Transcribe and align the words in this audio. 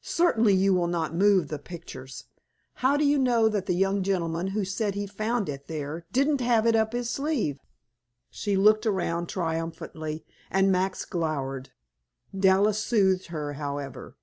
Certainly 0.00 0.54
you 0.54 0.72
will 0.72 0.86
not 0.86 1.14
move 1.14 1.48
the 1.48 1.58
pictures. 1.58 2.24
How 2.76 2.96
do 2.96 3.04
you 3.04 3.18
know 3.18 3.50
that 3.50 3.66
the 3.66 3.74
young 3.74 4.02
gentleman 4.02 4.46
who 4.46 4.64
said 4.64 4.94
he 4.94 5.06
found 5.06 5.46
it 5.46 5.66
there 5.66 6.06
didn't 6.10 6.40
have 6.40 6.64
it 6.66 6.74
up 6.74 6.94
his 6.94 7.10
sleeve?" 7.10 7.58
She 8.30 8.56
looked 8.56 8.86
around 8.86 9.28
triumphantly, 9.28 10.24
and 10.50 10.72
Max 10.72 11.04
glowered. 11.04 11.68
Dallas 12.34 12.78
soothed 12.82 13.26
her, 13.26 13.52
however. 13.52 14.16